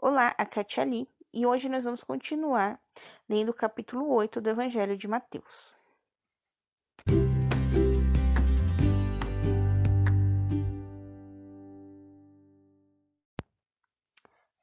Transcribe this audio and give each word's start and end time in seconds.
Olá, 0.00 0.32
a 0.38 0.44
Tia 0.44 0.84
Ali, 0.84 1.08
e 1.34 1.44
hoje 1.44 1.68
nós 1.68 1.82
vamos 1.82 2.04
continuar 2.04 2.80
lendo 3.28 3.48
o 3.48 3.52
capítulo 3.52 4.08
8 4.08 4.40
do 4.40 4.48
Evangelho 4.48 4.96
de 4.96 5.08
Mateus. 5.08 5.74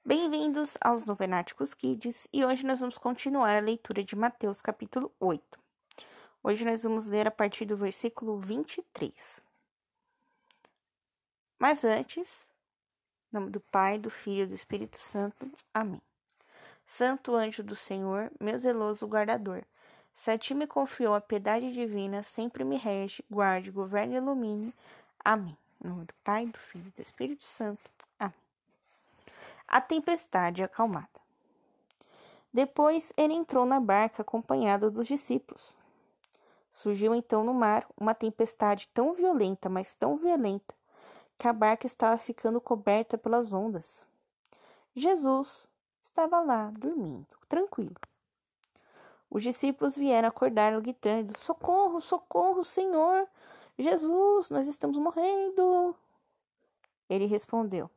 Bem-vindos 0.06 0.78
aos 0.80 1.04
Novenáticos 1.04 1.74
Kids, 1.74 2.30
e 2.32 2.46
hoje 2.46 2.66
nós 2.66 2.80
vamos 2.80 2.98
continuar 2.98 3.58
a 3.58 3.60
leitura 3.60 4.06
de 4.06 4.16
Mateus 4.16 4.62
capítulo 4.62 5.14
8. 5.20 5.60
Hoje 6.42 6.64
nós 6.64 6.84
vamos 6.84 7.10
ler 7.10 7.28
a 7.28 7.32
partir 7.32 7.66
do 7.66 7.76
versículo 7.76 8.40
23. 8.40 9.42
Mas 11.60 11.84
antes, 11.84 12.45
em 13.32 13.38
nome 13.38 13.50
do 13.52 13.60
Pai, 13.60 13.98
do 13.98 14.10
Filho 14.10 14.44
e 14.44 14.48
do 14.48 14.54
Espírito 14.54 14.98
Santo. 14.98 15.50
Amém. 15.74 16.02
Santo 16.88 17.36
anjo 17.36 17.64
do 17.64 17.76
Senhor, 17.76 18.32
meu 18.40 18.58
zeloso 18.58 19.08
guardador, 19.08 19.64
se 20.16 20.32
a 20.32 20.38
ti 20.38 20.54
me 20.54 20.66
confiou 20.66 21.14
a 21.14 21.22
piedade 21.22 21.72
divina, 21.74 22.24
sempre 22.24 22.64
me 22.64 22.78
rege, 22.78 23.24
guarde, 23.30 23.70
governe 23.70 24.16
e 24.16 24.18
ilumine. 24.18 24.74
Amém. 25.24 25.58
Em 25.84 25.88
nome 25.88 26.06
do 26.06 26.14
Pai, 26.24 26.46
do 26.48 26.58
Filho 26.58 26.88
e 26.88 26.92
do 26.92 27.02
Espírito 27.02 27.44
Santo. 27.44 27.92
Amém. 28.18 28.34
A 29.68 29.82
tempestade 29.82 30.64
acalmada. 30.64 31.08
Depois 32.52 33.12
ele 33.18 33.34
entrou 33.34 33.66
na 33.66 33.80
barca 33.80 34.22
acompanhado 34.22 34.90
dos 34.90 35.08
discípulos. 35.08 35.76
Surgiu 36.72 37.14
então 37.14 37.44
no 37.44 37.54
mar 37.54 37.86
uma 38.00 38.16
tempestade 38.16 38.88
tão 38.94 39.14
violenta, 39.14 39.70
mas 39.70 39.94
tão 39.94 40.18
violenta, 40.18 40.74
que 41.38 41.48
a 41.48 41.54
barca 41.54 41.86
estava 41.86 42.18
ficando 42.18 42.62
coberta 42.62 43.18
pelas 43.18 43.52
ondas. 43.52 44.06
Jesus 44.96 45.68
estava 46.02 46.40
lá, 46.40 46.72
dormindo, 46.78 47.28
tranquilo. 47.48 47.96
Os 49.30 49.44
discípulos 49.44 49.96
vieram 49.96 50.30
acordá-lo 50.30 50.82
gritando: 50.82 51.38
Socorro, 51.38 52.00
socorro, 52.00 52.64
Senhor! 52.64 53.28
Jesus, 53.78 54.50
nós 54.50 54.68
estamos 54.68 54.98
morrendo! 54.98 55.96
Ele 57.10 57.26
respondeu: 57.26 57.90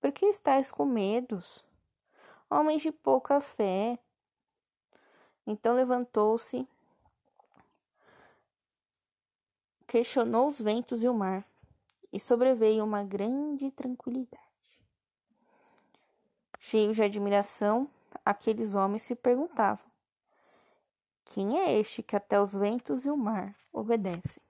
Por 0.00 0.12
que 0.12 0.26
estáis 0.26 0.70
com 0.70 0.84
medos? 0.84 1.64
Homens 2.50 2.82
de 2.82 2.92
pouca 2.92 3.40
fé. 3.40 3.98
Então 5.46 5.74
levantou-se, 5.74 6.68
questionou 9.86 10.46
os 10.46 10.60
ventos 10.60 11.02
e 11.02 11.08
o 11.08 11.14
mar 11.14 11.46
e 12.12 12.18
sobreveio 12.18 12.84
uma 12.84 13.04
grande 13.04 13.70
tranquilidade. 13.70 14.42
Cheios 16.58 16.96
de 16.96 17.02
admiração, 17.02 17.88
aqueles 18.24 18.74
homens 18.74 19.02
se 19.02 19.14
perguntavam: 19.14 19.86
Quem 21.24 21.58
é 21.58 21.78
este 21.78 22.02
que 22.02 22.16
até 22.16 22.40
os 22.40 22.54
ventos 22.54 23.04
e 23.04 23.10
o 23.10 23.16
mar 23.16 23.54
obedecem? 23.72 24.42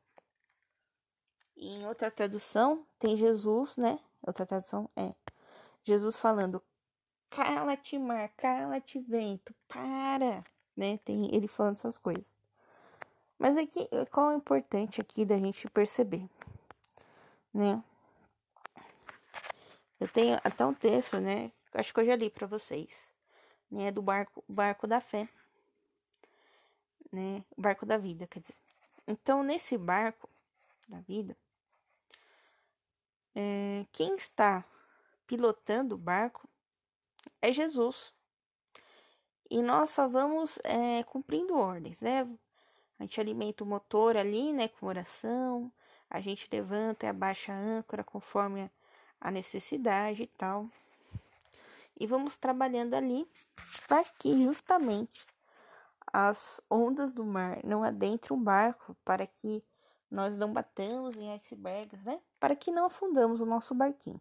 E 1.57 1.69
em 1.69 1.87
outra 1.87 2.11
tradução, 2.11 2.87
tem 2.99 3.17
Jesus, 3.17 3.77
né? 3.77 3.99
Outra 4.23 4.47
tradução 4.47 4.89
é 4.97 5.15
Jesus 5.85 6.17
falando: 6.17 6.63
Cala-te, 7.31 7.99
mar, 7.99 8.29
cala-te, 8.37 9.01
vento, 9.01 9.55
para, 9.67 10.45
né? 10.77 10.99
Tem 10.99 11.35
ele 11.35 11.49
falando 11.49 11.77
essas 11.77 11.99
coisas. 11.99 12.25
Mas 13.39 13.57
aqui, 13.57 13.89
qual 14.11 14.31
é 14.31 14.35
o 14.35 14.39
importante 14.39 15.01
aqui 15.01 15.25
da 15.25 15.37
gente 15.39 15.69
perceber? 15.71 16.29
Né? 17.53 17.83
Eu 20.01 20.09
tenho 20.09 20.39
até 20.45 20.65
um 20.65 20.75
texto, 20.75 21.19
né? 21.21 21.51
Acho 21.75 21.93
que 21.93 22.01
eu 22.01 22.07
já 22.07 22.17
li 22.17 22.31
para 22.31 22.47
vocês, 22.47 22.99
né? 23.71 23.91
Do 23.91 24.01
barco, 24.01 24.45
barco 24.49 24.87
da 24.87 25.01
fé, 25.01 25.29
né? 27.13 27.45
O 27.57 27.61
barco 27.61 27.85
da 27.85 27.99
vida, 27.99 28.27
quer 28.27 28.41
dizer. 28.41 28.57
Então, 29.07 29.43
nesse 29.43 29.77
barco 29.77 30.29
da 30.89 31.01
vida, 31.01 31.37
é, 33.35 33.87
quem 33.93 34.15
está 34.15 34.65
pilotando 35.27 35.95
o 35.95 35.99
barco 35.99 36.49
é 37.41 37.53
Jesus. 37.53 38.13
E 39.51 39.63
nós 39.63 39.91
só 39.91 40.07
vamos 40.09 40.59
é, 40.65 41.03
cumprindo 41.05 41.57
ordens, 41.57 42.01
né? 42.01 42.29
A 42.99 43.05
gente 43.05 43.21
alimenta 43.21 43.65
o 43.65 43.67
motor 43.67 44.17
ali, 44.17 44.53
né? 44.53 44.69
Com 44.69 44.87
oração, 44.87 45.73
a 46.11 46.21
gente 46.21 46.49
levanta 46.51 47.07
e 47.07 47.09
abaixa 47.09 47.53
a 47.53 47.57
âncora 47.57 48.03
conforme 48.03 48.71
a 49.21 49.31
necessidade 49.31 50.23
e 50.23 50.27
tal. 50.27 50.69
E 51.99 52.07
vamos 52.07 52.37
trabalhando 52.37 52.95
ali 52.95 53.29
para 53.87 54.05
que 54.05 54.45
justamente 54.45 55.27
as 56.13 56.61
ondas 56.71 57.13
do 57.13 57.25
mar 57.25 57.59
não 57.65 57.83
adentrem 57.83 58.39
o 58.39 58.41
barco, 58.41 58.97
para 59.05 59.27
que 59.27 59.63
nós 60.11 60.39
não 60.39 60.53
batamos 60.53 61.17
em 61.17 61.33
icebergs, 61.35 62.03
né? 62.03 62.21
Para 62.41 62.57
que 62.57 62.71
não 62.71 62.87
afundamos 62.87 63.41
o 63.41 63.47
nosso 63.47 63.75
barquinho. 63.75 64.21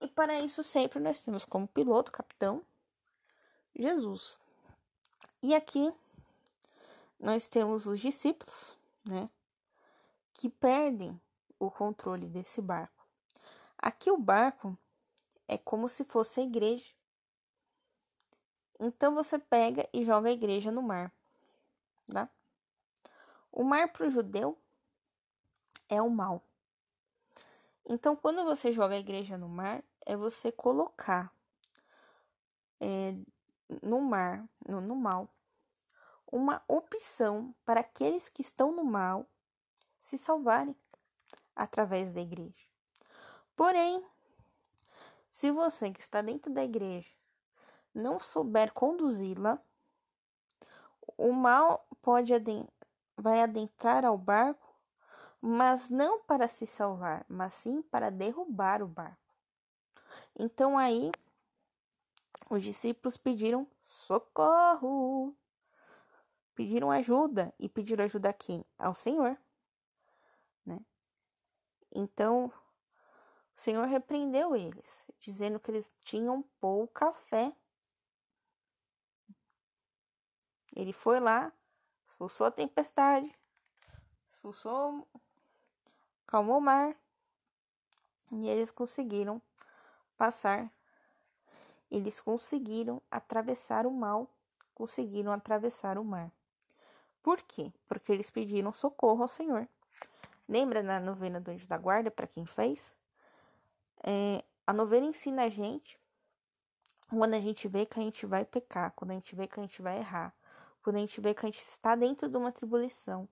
E 0.00 0.08
para 0.08 0.40
isso 0.40 0.64
sempre 0.64 0.98
nós 0.98 1.20
temos 1.20 1.44
como 1.44 1.68
piloto, 1.68 2.10
capitão, 2.10 2.64
Jesus. 3.76 4.40
E 5.40 5.54
aqui 5.54 5.92
nós 7.20 7.48
temos 7.48 7.86
os 7.86 8.00
discípulos, 8.00 8.76
né? 9.04 9.30
Que 10.34 10.48
perdem 10.48 11.20
o 11.58 11.70
controle 11.70 12.28
desse 12.28 12.60
barco. 12.60 13.06
Aqui 13.78 14.10
o 14.10 14.18
barco 14.18 14.76
é 15.46 15.58
como 15.58 15.88
se 15.88 16.04
fosse 16.04 16.40
a 16.40 16.44
igreja. 16.44 16.92
Então 18.80 19.14
você 19.14 19.38
pega 19.38 19.88
e 19.92 20.04
joga 20.04 20.28
a 20.28 20.32
igreja 20.32 20.70
no 20.70 20.82
mar, 20.82 21.12
tá? 22.10 22.28
O 23.50 23.62
mar 23.62 23.92
para 23.92 24.06
o 24.06 24.10
judeu 24.10 24.58
é 25.88 26.00
o 26.00 26.08
mal. 26.08 26.42
Então, 27.84 28.16
quando 28.16 28.44
você 28.44 28.72
joga 28.72 28.94
a 28.94 28.98
igreja 28.98 29.36
no 29.36 29.48
mar, 29.48 29.84
é 30.06 30.16
você 30.16 30.50
colocar 30.50 31.32
é, 32.80 33.14
no 33.82 34.00
mar, 34.00 34.48
no, 34.66 34.80
no 34.80 34.96
mal, 34.96 35.28
uma 36.30 36.62
opção 36.66 37.54
para 37.64 37.80
aqueles 37.80 38.28
que 38.28 38.40
estão 38.40 38.72
no 38.72 38.84
mal 38.84 39.28
se 40.02 40.18
salvarem 40.18 40.74
através 41.54 42.12
da 42.12 42.20
igreja. 42.20 42.66
Porém, 43.54 44.04
se 45.30 45.52
você 45.52 45.92
que 45.92 46.00
está 46.00 46.20
dentro 46.20 46.52
da 46.52 46.64
igreja 46.64 47.08
não 47.94 48.18
souber 48.18 48.72
conduzi-la, 48.72 49.62
o 51.16 51.32
mal 51.32 51.86
pode 52.02 52.34
adent 52.34 52.68
vai 53.16 53.42
adentrar 53.42 54.04
ao 54.04 54.18
barco, 54.18 54.74
mas 55.40 55.88
não 55.88 56.20
para 56.20 56.48
se 56.48 56.66
salvar, 56.66 57.24
mas 57.28 57.54
sim 57.54 57.80
para 57.82 58.10
derrubar 58.10 58.82
o 58.82 58.88
barco. 58.88 59.22
Então 60.36 60.76
aí 60.76 61.12
os 62.50 62.64
discípulos 62.64 63.16
pediram 63.16 63.68
socorro, 63.86 65.36
pediram 66.56 66.90
ajuda 66.90 67.54
e 67.56 67.68
pediram 67.68 68.04
ajuda 68.04 68.30
a 68.30 68.32
quem? 68.32 68.64
Ao 68.76 68.94
Senhor. 68.94 69.38
Então, 71.94 72.46
o 72.46 73.60
Senhor 73.60 73.86
repreendeu 73.86 74.56
eles, 74.56 75.04
dizendo 75.18 75.60
que 75.60 75.70
eles 75.70 75.92
tinham 76.02 76.42
pouca 76.58 77.12
fé. 77.12 77.54
Ele 80.74 80.92
foi 80.92 81.20
lá, 81.20 81.52
expulsou 82.08 82.46
a 82.46 82.50
tempestade, 82.50 83.30
expulsou, 84.30 85.06
calmou 86.26 86.58
o 86.58 86.62
mar, 86.62 86.96
e 88.30 88.48
eles 88.48 88.70
conseguiram 88.70 89.40
passar. 90.16 90.72
Eles 91.90 92.22
conseguiram 92.22 93.02
atravessar 93.10 93.86
o 93.86 93.90
mal, 93.90 94.26
conseguiram 94.74 95.30
atravessar 95.30 95.98
o 95.98 96.04
mar. 96.04 96.32
Por 97.22 97.42
quê? 97.42 97.70
Porque 97.86 98.10
eles 98.10 98.30
pediram 98.30 98.72
socorro 98.72 99.22
ao 99.22 99.28
Senhor. 99.28 99.68
Lembra 100.48 100.82
na 100.82 101.00
novena 101.00 101.40
do 101.40 101.50
Anjo 101.50 101.66
da 101.66 101.78
Guarda, 101.78 102.10
para 102.10 102.26
quem 102.26 102.44
fez? 102.44 102.94
É, 104.04 104.44
a 104.66 104.72
novena 104.72 105.06
ensina 105.06 105.44
a 105.44 105.48
gente 105.48 105.98
quando 107.08 107.34
a 107.34 107.40
gente 107.40 107.68
vê 107.68 107.84
que 107.84 108.00
a 108.00 108.02
gente 108.02 108.24
vai 108.24 108.44
pecar, 108.44 108.92
quando 108.92 109.10
a 109.10 109.14
gente 109.14 109.34
vê 109.34 109.46
que 109.46 109.60
a 109.60 109.62
gente 109.62 109.82
vai 109.82 109.98
errar, 109.98 110.34
quando 110.82 110.96
a 110.96 111.00
gente 111.00 111.20
vê 111.20 111.34
que 111.34 111.44
a 111.44 111.48
gente 111.48 111.58
está 111.58 111.94
dentro 111.94 112.28
de 112.28 112.36
uma 112.36 112.50
tribulação, 112.50 113.28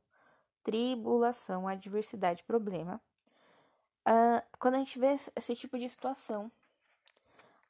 tribulação, 0.63 1.67
adversidade, 1.67 2.45
problema. 2.45 3.01
Uh, 4.07 4.43
quando 4.59 4.75
a 4.75 4.79
gente 4.79 4.99
vê 4.99 5.17
esse 5.37 5.57
tipo 5.57 5.79
de 5.79 5.89
situação, 5.89 6.53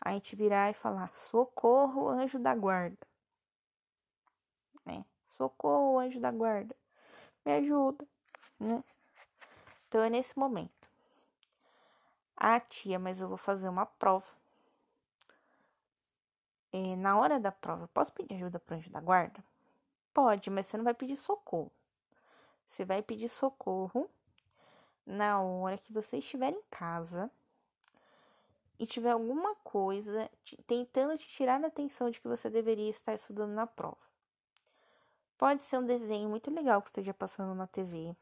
a 0.00 0.12
gente 0.12 0.34
virar 0.34 0.70
e 0.70 0.74
falar: 0.74 1.14
socorro, 1.14 2.08
anjo 2.08 2.38
da 2.38 2.54
guarda. 2.54 3.06
Né? 4.84 5.04
Socorro, 5.28 5.98
anjo 5.98 6.18
da 6.18 6.30
guarda. 6.30 6.74
Me 7.44 7.52
ajuda, 7.52 8.06
né? 8.58 8.82
Então 9.90 10.02
é 10.04 10.08
nesse 10.08 10.38
momento. 10.38 10.88
Ah, 12.36 12.60
tia, 12.60 12.96
mas 12.96 13.20
eu 13.20 13.28
vou 13.28 13.36
fazer 13.36 13.68
uma 13.68 13.84
prova. 13.84 14.24
é, 16.72 16.94
na 16.94 17.18
hora 17.18 17.40
da 17.40 17.50
prova, 17.50 17.88
posso 17.88 18.12
pedir 18.12 18.34
ajuda 18.34 18.60
para 18.60 18.76
o 18.76 18.78
anjo 18.78 18.88
da 18.90 19.00
guarda? 19.00 19.42
Pode, 20.14 20.48
mas 20.48 20.66
você 20.66 20.76
não 20.76 20.84
vai 20.84 20.94
pedir 20.94 21.16
socorro. 21.16 21.72
Você 22.68 22.84
vai 22.84 23.02
pedir 23.02 23.28
socorro 23.28 24.08
na 25.04 25.40
hora 25.40 25.76
que 25.76 25.92
você 25.92 26.18
estiver 26.18 26.52
em 26.52 26.62
casa 26.70 27.28
e 28.78 28.86
tiver 28.86 29.10
alguma 29.10 29.56
coisa 29.56 30.30
te, 30.44 30.56
tentando 30.62 31.18
te 31.18 31.28
tirar 31.28 31.62
a 31.62 31.66
atenção 31.66 32.10
de 32.10 32.20
que 32.20 32.28
você 32.28 32.48
deveria 32.48 32.90
estar 32.90 33.14
estudando 33.14 33.50
na 33.50 33.66
prova. 33.66 33.98
Pode 35.36 35.62
ser 35.64 35.78
um 35.78 35.84
desenho 35.84 36.28
muito 36.28 36.50
legal 36.50 36.80
que 36.80 36.88
esteja 36.88 37.12
passando 37.12 37.54
na 37.54 37.66
TV. 37.66 38.14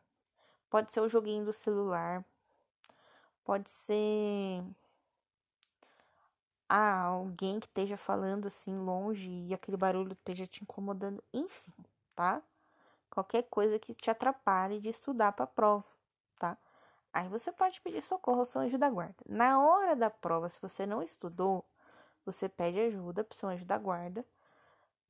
Pode 0.70 0.92
ser 0.92 1.00
o 1.00 1.08
joguinho 1.08 1.44
do 1.44 1.52
celular. 1.52 2.24
Pode 3.44 3.70
ser 3.70 4.62
ah, 6.68 7.02
alguém 7.04 7.58
que 7.58 7.66
esteja 7.66 7.96
falando 7.96 8.46
assim 8.46 8.76
longe 8.76 9.30
e 9.30 9.54
aquele 9.54 9.76
barulho 9.76 10.12
esteja 10.12 10.46
te 10.46 10.62
incomodando, 10.62 11.22
enfim, 11.32 11.72
tá? 12.14 12.42
Qualquer 13.10 13.44
coisa 13.44 13.78
que 13.78 13.94
te 13.94 14.10
atrapalhe 14.10 14.80
de 14.80 14.90
estudar 14.90 15.32
para 15.32 15.44
a 15.44 15.48
prova, 15.48 15.84
tá? 16.38 16.58
Aí 17.12 17.28
você 17.28 17.50
pode 17.50 17.80
pedir 17.80 18.02
socorro 18.04 18.40
ao 18.40 18.44
seu 18.44 18.60
anjo 18.60 18.76
da 18.76 18.90
guarda. 18.90 19.16
Na 19.26 19.60
hora 19.60 19.96
da 19.96 20.10
prova, 20.10 20.48
se 20.48 20.60
você 20.60 20.84
não 20.84 21.02
estudou, 21.02 21.64
você 22.24 22.48
pede 22.48 22.78
ajuda 22.80 23.24
para 23.24 23.34
o 23.34 23.38
seu 23.38 23.48
anjo 23.48 23.64
da 23.64 23.78
guarda 23.78 24.24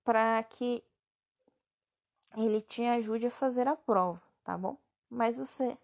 para 0.04 0.42
que 0.44 0.82
ele 2.36 2.60
te 2.60 2.82
ajude 2.84 3.26
a 3.26 3.30
fazer 3.30 3.66
a 3.66 3.76
prova, 3.76 4.22
tá 4.44 4.56
bom? 4.56 4.76
Mas 5.10 5.36
você 5.36 5.76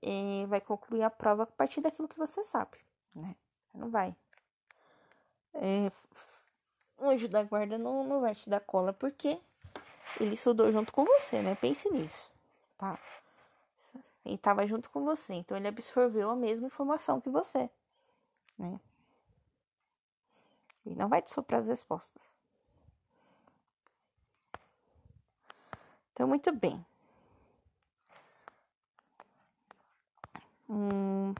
é, 0.00 0.46
vai 0.46 0.60
concluir 0.60 1.02
a 1.02 1.10
prova 1.10 1.44
a 1.44 1.46
partir 1.46 1.80
daquilo 1.80 2.08
que 2.08 2.18
você 2.18 2.44
sabe, 2.44 2.78
né? 3.14 3.36
Não 3.74 3.90
vai. 3.90 4.14
É, 5.54 5.90
o 6.98 7.08
anjo 7.08 7.28
da 7.28 7.42
guarda 7.42 7.78
não, 7.78 8.04
não 8.04 8.20
vai 8.20 8.34
te 8.34 8.48
dar 8.48 8.60
cola 8.60 8.92
porque 8.92 9.40
ele 10.20 10.34
estudou 10.34 10.70
junto 10.72 10.92
com 10.92 11.04
você, 11.04 11.40
né? 11.42 11.54
Pense 11.54 11.90
nisso, 11.90 12.30
tá? 12.78 12.98
Ele 14.24 14.36
estava 14.36 14.66
junto 14.66 14.88
com 14.90 15.04
você, 15.04 15.34
então 15.34 15.56
ele 15.56 15.68
absorveu 15.68 16.30
a 16.30 16.36
mesma 16.36 16.66
informação 16.66 17.20
que 17.20 17.28
você, 17.28 17.68
né? 18.58 18.80
E 20.84 20.94
não 20.94 21.08
vai 21.08 21.22
te 21.22 21.30
soprar 21.30 21.60
as 21.60 21.68
respostas. 21.68 22.22
Então, 26.12 26.28
muito 26.28 26.52
bem. 26.52 26.84
Hum, 30.74 31.34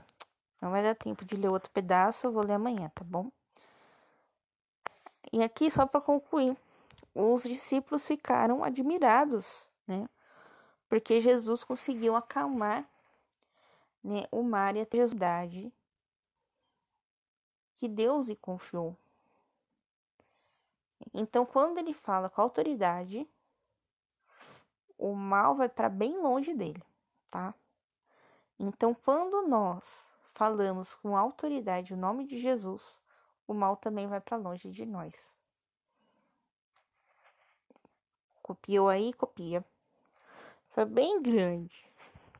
não 0.61 0.69
vai 0.69 0.83
dar 0.83 0.93
tempo 0.93 1.25
de 1.25 1.35
ler 1.35 1.49
outro 1.49 1.71
pedaço, 1.71 2.27
eu 2.27 2.31
vou 2.31 2.45
ler 2.45 2.53
amanhã, 2.53 2.91
tá 2.93 3.03
bom? 3.03 3.31
E 5.31 5.41
aqui, 5.41 5.71
só 5.71 5.87
para 5.87 5.99
concluir, 5.99 6.55
os 7.15 7.41
discípulos 7.41 8.05
ficaram 8.05 8.63
admirados, 8.63 9.67
né? 9.87 10.07
Porque 10.87 11.19
Jesus 11.19 11.63
conseguiu 11.63 12.15
acalmar 12.15 12.87
né, 14.03 14.27
o 14.29 14.43
mar 14.43 14.75
e 14.75 14.81
a 14.81 14.85
tempestade 14.85 15.73
que 17.79 17.87
Deus 17.87 18.27
lhe 18.27 18.35
confiou. 18.35 18.95
Então, 21.11 21.43
quando 21.43 21.79
ele 21.79 21.95
fala 21.95 22.29
com 22.29 22.39
autoridade, 22.39 23.27
o 24.95 25.15
mal 25.15 25.55
vai 25.55 25.67
para 25.67 25.89
bem 25.89 26.21
longe 26.21 26.53
dele, 26.53 26.83
tá? 27.31 27.55
Então, 28.65 28.93
quando 28.93 29.45
nós 29.45 29.83
falamos 30.33 30.95
com 30.95 31.17
autoridade 31.17 31.93
o 31.93 31.97
nome 31.97 32.25
de 32.25 32.39
Jesus, 32.39 32.81
o 33.45 33.53
mal 33.53 33.75
também 33.75 34.07
vai 34.07 34.21
para 34.21 34.37
longe 34.37 34.71
de 34.71 34.85
nós. 34.85 35.13
Copiou 38.41 38.87
aí? 38.87 39.11
Copia. 39.11 39.65
Foi 40.69 40.85
bem 40.85 41.21
grande. 41.21 41.91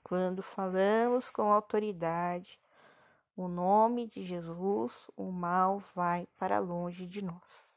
Quando 0.02 0.42
falamos 0.42 1.30
com 1.30 1.52
autoridade 1.52 2.58
o 3.36 3.50
nome 3.50 4.08
de 4.08 4.24
Jesus, 4.24 4.94
o 5.18 5.30
mal 5.30 5.80
vai 5.94 6.26
para 6.38 6.58
longe 6.58 7.06
de 7.06 7.22
nós. 7.22 7.68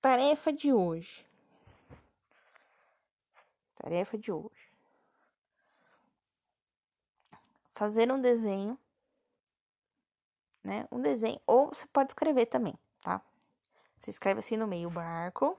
Tarefa 0.00 0.50
de 0.50 0.72
hoje. 0.72 1.26
Tarefa 3.76 4.16
de 4.16 4.32
hoje. 4.32 4.57
Fazer 7.78 8.10
um 8.10 8.20
desenho, 8.20 8.76
né? 10.64 10.88
Um 10.90 11.00
desenho, 11.00 11.40
ou 11.46 11.68
você 11.68 11.86
pode 11.86 12.10
escrever 12.10 12.46
também, 12.46 12.76
tá? 13.00 13.22
Você 14.00 14.10
escreve 14.10 14.40
assim 14.40 14.56
no 14.56 14.66
meio 14.66 14.90
barco, 14.90 15.56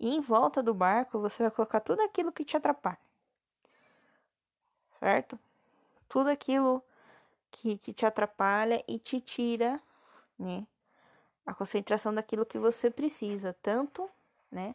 e 0.00 0.16
em 0.16 0.20
volta 0.20 0.60
do 0.60 0.74
barco 0.74 1.20
você 1.20 1.44
vai 1.44 1.52
colocar 1.52 1.78
tudo 1.78 2.02
aquilo 2.02 2.32
que 2.32 2.44
te 2.44 2.56
atrapalha, 2.56 2.98
certo? 4.98 5.38
Tudo 6.08 6.28
aquilo 6.28 6.82
que, 7.52 7.78
que 7.78 7.92
te 7.92 8.04
atrapalha 8.04 8.84
e 8.88 8.98
te 8.98 9.20
tira, 9.20 9.80
né? 10.36 10.66
A 11.46 11.54
concentração 11.54 12.12
daquilo 12.12 12.44
que 12.44 12.58
você 12.58 12.90
precisa, 12.90 13.56
tanto, 13.62 14.10
né? 14.50 14.74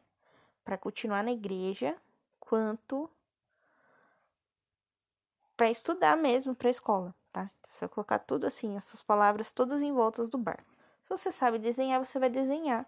Para 0.64 0.78
continuar 0.78 1.26
na 1.26 1.34
igreja, 1.34 1.94
quanto 2.40 3.10
para 5.62 5.70
estudar 5.70 6.18
mesmo 6.18 6.56
para 6.56 6.70
a 6.70 6.72
escola, 6.72 7.14
tá? 7.32 7.48
Você 7.68 7.82
vai 7.82 7.90
colocar 7.90 8.18
tudo 8.18 8.48
assim, 8.48 8.78
essas 8.78 9.00
palavras 9.04 9.52
todas 9.52 9.80
em 9.80 9.94
voltas 9.94 10.28
do 10.28 10.36
barco. 10.36 10.66
Se 11.04 11.10
você 11.10 11.32
sabe 11.32 11.60
desenhar, 11.60 12.04
você 12.04 12.18
vai 12.18 12.32
desenhar 12.32 12.84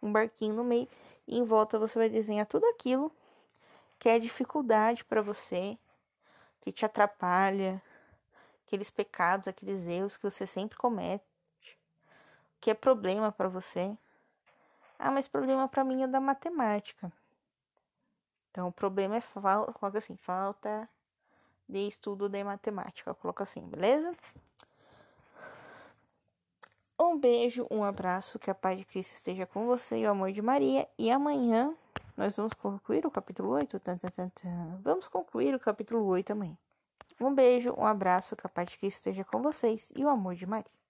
um 0.00 0.12
barquinho 0.12 0.54
no 0.54 0.62
meio 0.62 0.88
e 1.26 1.36
em 1.36 1.42
volta 1.42 1.80
você 1.80 1.98
vai 1.98 2.08
desenhar 2.08 2.46
tudo 2.46 2.64
aquilo 2.66 3.10
que 3.98 4.08
é 4.08 4.20
dificuldade 4.20 5.04
para 5.04 5.20
você, 5.20 5.76
que 6.60 6.70
te 6.70 6.86
atrapalha, 6.86 7.82
aqueles 8.64 8.88
pecados, 8.88 9.48
aqueles 9.48 9.84
erros 9.84 10.16
que 10.16 10.22
você 10.22 10.46
sempre 10.46 10.78
comete, 10.78 11.24
que 12.60 12.70
é 12.70 12.74
problema 12.74 13.32
para 13.32 13.48
você. 13.48 13.98
Ah, 14.96 15.10
mas 15.10 15.26
problema 15.26 15.66
para 15.66 15.82
mim 15.82 16.04
é 16.04 16.06
da 16.06 16.20
matemática. 16.20 17.12
Então, 18.52 18.68
o 18.68 18.72
problema 18.72 19.16
é 19.16 19.20
falta, 19.20 19.98
assim, 19.98 20.14
falta 20.14 20.88
de 21.68 21.86
estudo 21.86 22.28
de 22.28 22.42
matemática. 22.44 23.14
Coloca 23.14 23.44
assim, 23.44 23.62
beleza? 23.62 24.14
Um 26.98 27.18
beijo, 27.18 27.66
um 27.70 27.82
abraço, 27.82 28.38
que 28.38 28.50
a 28.50 28.54
paz 28.54 28.78
de 28.78 28.84
Cristo 28.84 29.14
esteja 29.14 29.46
com 29.46 29.66
você 29.66 29.98
e 29.98 30.06
o 30.06 30.10
amor 30.10 30.30
de 30.32 30.40
Maria. 30.40 30.88
E 30.98 31.10
amanhã 31.10 31.74
nós 32.16 32.36
vamos 32.36 32.54
concluir 32.54 33.04
o 33.06 33.10
capítulo 33.10 33.50
8. 33.50 33.80
Tan, 33.80 33.98
tan, 33.98 34.28
tan, 34.28 34.80
vamos 34.82 35.08
concluir 35.08 35.54
o 35.54 35.58
capítulo 35.60 36.04
8 36.04 36.32
amanhã. 36.32 36.56
Um 37.20 37.34
beijo, 37.34 37.74
um 37.76 37.86
abraço, 37.86 38.36
que 38.36 38.46
a 38.46 38.50
paz 38.50 38.70
de 38.70 38.78
Cristo 38.78 38.96
esteja 38.98 39.24
com 39.24 39.42
vocês 39.42 39.92
e 39.96 40.04
o 40.04 40.08
amor 40.08 40.34
de 40.34 40.46
Maria. 40.46 40.81